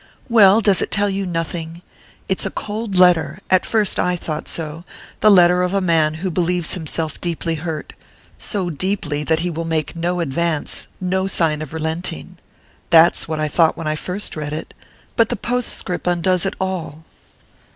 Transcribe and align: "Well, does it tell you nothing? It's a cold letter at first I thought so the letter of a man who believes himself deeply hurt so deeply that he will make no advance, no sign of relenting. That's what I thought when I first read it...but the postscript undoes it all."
"Well, 0.29 0.61
does 0.61 0.81
it 0.81 0.89
tell 0.89 1.11
you 1.11 1.27
nothing? 1.27 1.83
It's 2.27 2.43
a 2.43 2.49
cold 2.49 2.95
letter 2.95 3.37
at 3.51 3.67
first 3.67 3.99
I 3.99 4.15
thought 4.15 4.47
so 4.47 4.83
the 5.19 5.29
letter 5.29 5.61
of 5.61 5.75
a 5.75 5.79
man 5.79 6.15
who 6.25 6.31
believes 6.31 6.73
himself 6.73 7.21
deeply 7.21 7.53
hurt 7.53 7.93
so 8.35 8.71
deeply 8.71 9.23
that 9.23 9.41
he 9.41 9.51
will 9.51 9.63
make 9.63 9.95
no 9.95 10.19
advance, 10.19 10.87
no 10.99 11.27
sign 11.27 11.61
of 11.61 11.71
relenting. 11.71 12.39
That's 12.89 13.27
what 13.27 13.39
I 13.39 13.47
thought 13.47 13.77
when 13.77 13.85
I 13.85 13.95
first 13.95 14.35
read 14.35 14.53
it...but 14.53 15.29
the 15.29 15.35
postscript 15.35 16.07
undoes 16.07 16.47
it 16.47 16.55
all." 16.59 17.05